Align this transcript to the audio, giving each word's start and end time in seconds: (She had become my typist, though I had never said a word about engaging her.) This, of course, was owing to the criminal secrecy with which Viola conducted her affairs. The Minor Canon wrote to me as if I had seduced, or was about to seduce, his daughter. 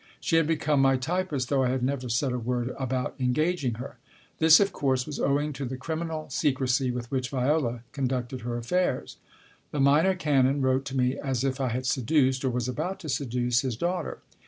(She 0.19 0.37
had 0.37 0.47
become 0.47 0.79
my 0.79 0.97
typist, 0.97 1.49
though 1.49 1.63
I 1.63 1.69
had 1.69 1.83
never 1.83 2.09
said 2.09 2.31
a 2.31 2.39
word 2.39 2.73
about 2.79 3.13
engaging 3.19 3.75
her.) 3.75 3.97
This, 4.39 4.59
of 4.59 4.73
course, 4.73 5.05
was 5.05 5.19
owing 5.19 5.53
to 5.53 5.63
the 5.65 5.77
criminal 5.77 6.27
secrecy 6.31 6.89
with 6.89 7.11
which 7.11 7.29
Viola 7.29 7.81
conducted 7.91 8.41
her 8.41 8.57
affairs. 8.57 9.17
The 9.69 9.79
Minor 9.79 10.15
Canon 10.15 10.63
wrote 10.63 10.85
to 10.85 10.97
me 10.97 11.19
as 11.19 11.43
if 11.43 11.61
I 11.61 11.67
had 11.67 11.85
seduced, 11.85 12.43
or 12.43 12.49
was 12.49 12.67
about 12.67 12.99
to 13.01 13.09
seduce, 13.09 13.61
his 13.61 13.77
daughter. 13.77 14.17